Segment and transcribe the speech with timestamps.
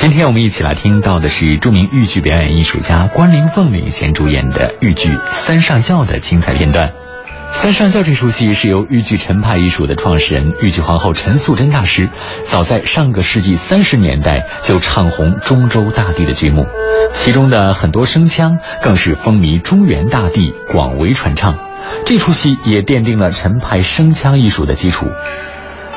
[0.00, 6.88] 今天我们一起来听到的是著名豫剧表演艺术家关凌凤领衔主演的豫剧《三上轿》的精彩片段。
[7.52, 12.08] 《三上轿》这出戏是由豫剧陈派艺术的创始人豫剧皇后陈素贞大师，
[12.44, 16.64] 早在上个世纪三十年代就唱红中州大地的剧目，
[17.12, 21.58] 其中的很多声腔更是风靡中原大地，广为传唱。
[22.06, 25.08] 这出戏也奠定了陈派声腔艺术的基础。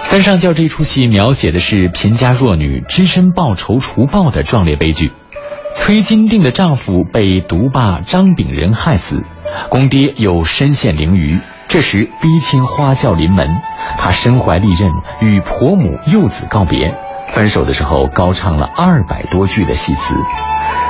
[0.03, 5.11] 三上轿这出戏描写的是贫家弱女只身报仇除暴的壮烈悲剧。
[5.73, 9.23] 崔金定的丈夫被毒霸张炳仁害死，
[9.69, 11.41] 公爹又身陷囹圄。
[11.67, 13.49] 这时逼亲花轿临门，
[13.97, 16.93] 她身怀利刃与婆母幼子告别。
[17.29, 20.13] 分手的时候高唱了二百多句的戏词。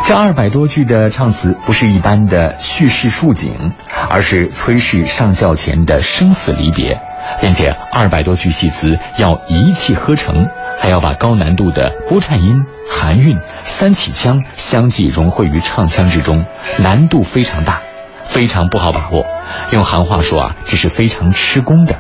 [0.05, 3.71] 这二百多句的唱词不是一般的叙事抒景，
[4.09, 6.99] 而是崔氏上轿前的生死离别。
[7.41, 10.47] 并且二百多句戏词要一气呵成，
[10.79, 16.45] 还要把高难度的波颤音、含韵、三起腔相继融汇于唱腔之中，
[16.79, 17.81] 难度非常大，
[18.23, 19.25] 非常不好把握。
[19.71, 21.95] 用行话说啊，这是非常吃功的。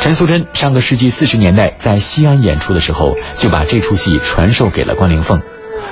[0.00, 5.42] 陈素贞上个世纪四十年代在西安演出的时候，就把这出戏传授给了关凌凤。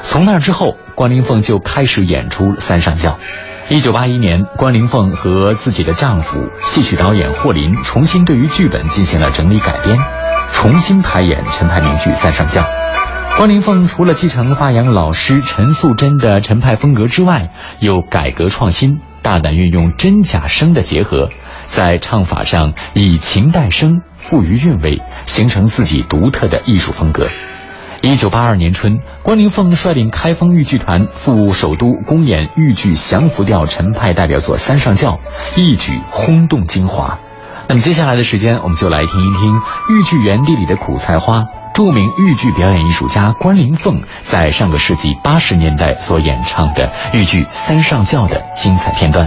[0.08, 3.18] 从那之后，关凌凤就开始演出《三上轿》。
[3.74, 9.98] 一九八一年，关凌凤和自己的丈夫戏曲导演霍林重新对于剧本进行了整理改编，
[10.52, 12.62] 重新排演陈派名剧《三上轿》。
[13.36, 21.30] 关凌凤除了继承发扬老师陈素贞的陈派风格之外，又改革创新，大胆运用真假声的结合，
[21.66, 27.26] 在唱法上以情带声，赋予韵味，形成自己独特的艺术风格。
[28.06, 35.18] 一九八二年春，关凌凤率领开封豫剧团赴首都公演豫剧降服调陈派代表作《三上轿》，
[35.60, 37.18] 一举轰动京华。
[37.68, 49.26] 那么接下来的时间，我们就来听一听豫剧园地里的苦菜花，著名豫剧表演艺术家关凌凤在上个世纪八十年代所演唱的豫剧《三上轿》的精彩片段。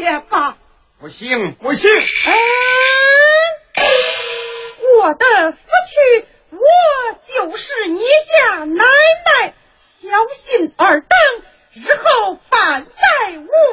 [0.00, 0.56] 些吧。
[1.00, 1.90] 不行，不行！
[1.90, 2.32] 哎，
[4.98, 6.60] 我的夫妻，我
[7.50, 11.08] 就是你家奶奶，小心二等，
[11.72, 12.90] 日后反在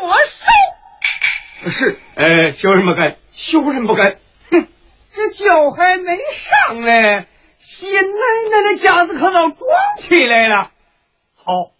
[0.01, 1.69] 我手。
[1.69, 4.19] 是，呃，小人不敢，小人不敢。
[4.51, 4.67] 哼，
[5.13, 7.27] 这脚还没上来，
[7.59, 8.19] 新奶
[8.51, 9.57] 奶的架子可倒装
[9.97, 10.71] 起来了。
[11.35, 11.76] 好。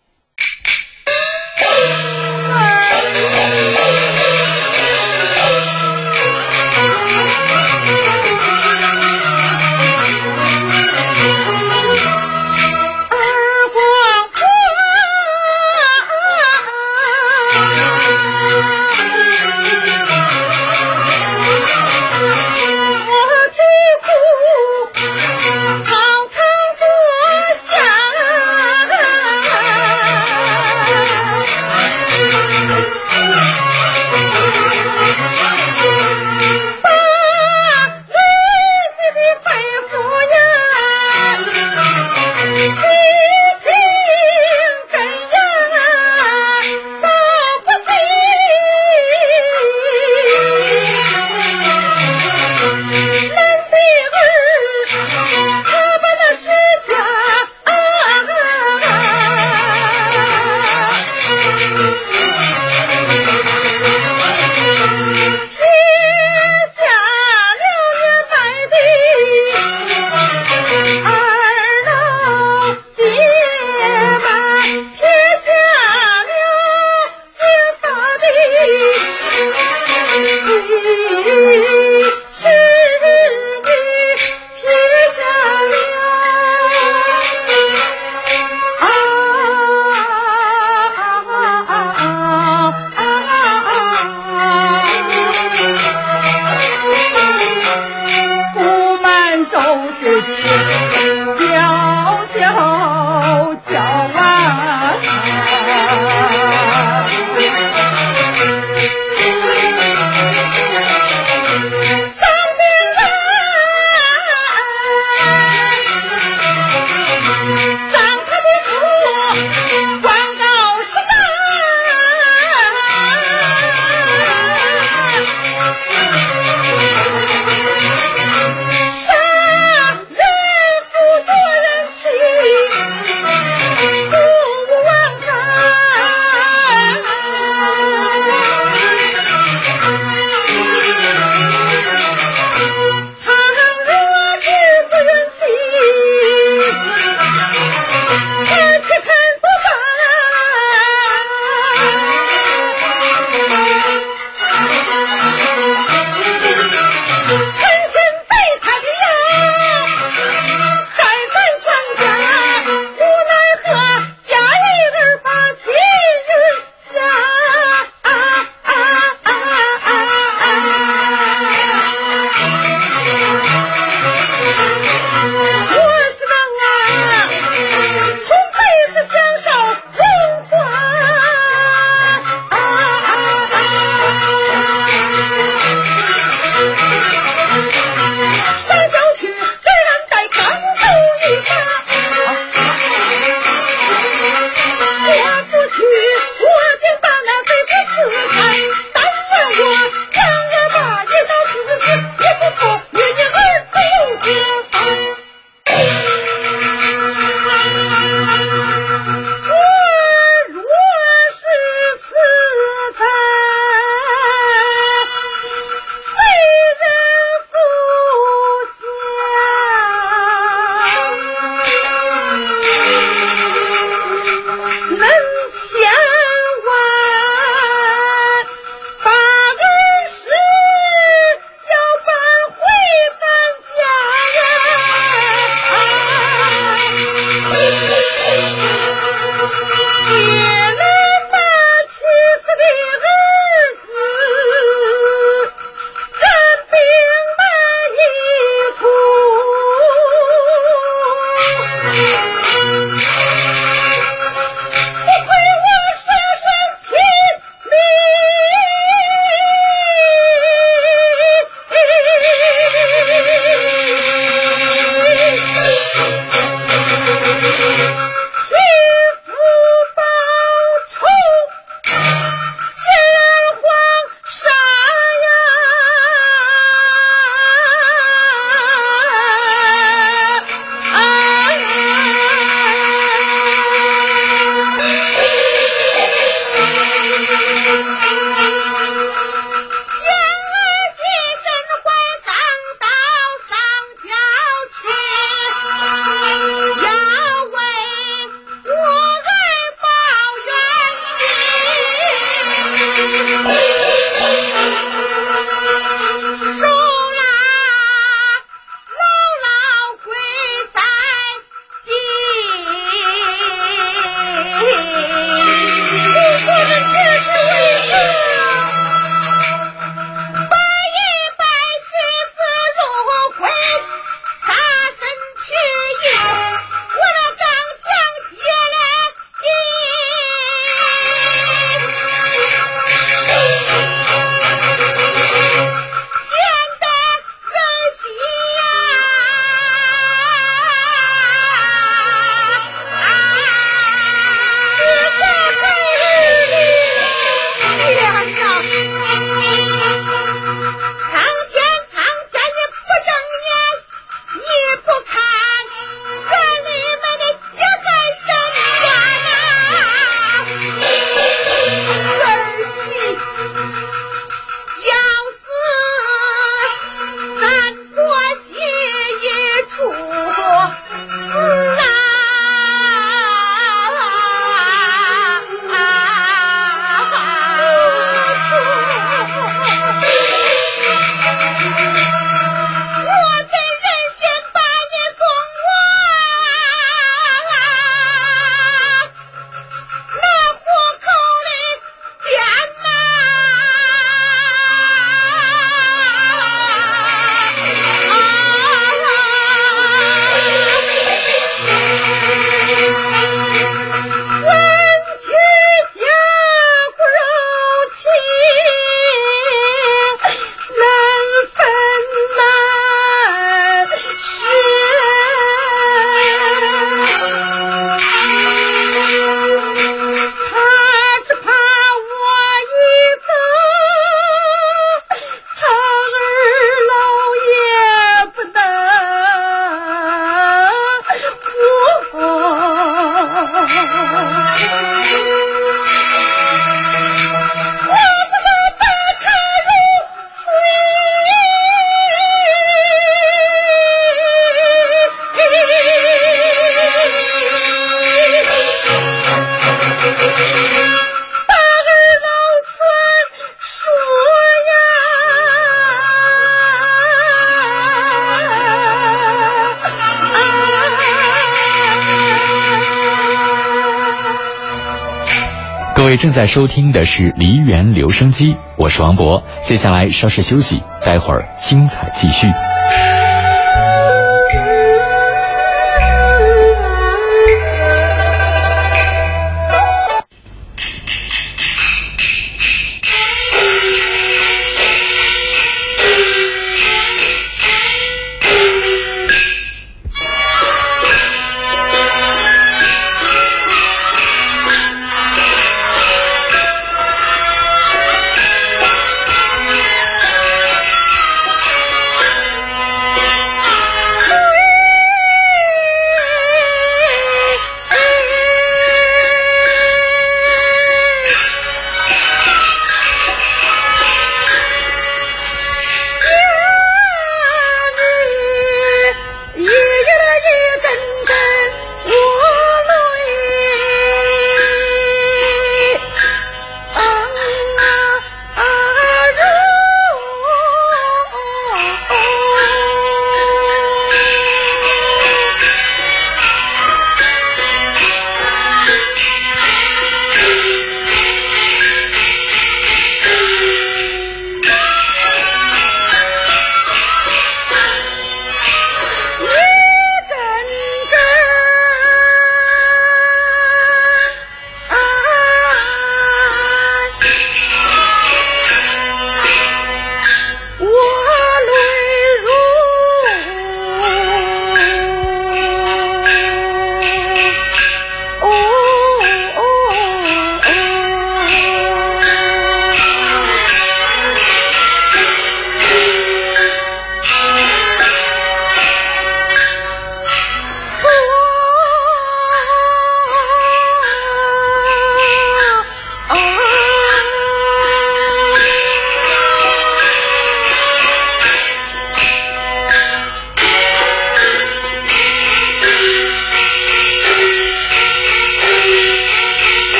[466.17, 469.43] 正在收听的是梨园留声机，我是王博。
[469.61, 472.47] 接下来稍事休息，待会儿精彩继续。